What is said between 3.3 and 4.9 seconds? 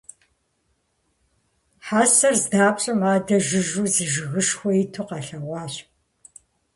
жыжьэу зы жыгышхуэ